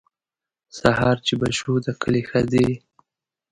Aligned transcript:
سهار 0.77 1.17
چې 1.25 1.33
به 1.39 1.49
شو 1.57 1.73
د 1.85 1.87
کلي 2.01 2.23
ښځې. 2.29 2.67